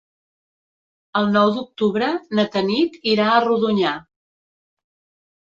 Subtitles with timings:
[1.19, 2.07] El nou d'octubre
[2.39, 3.95] na Tanit irà a Rodonyà.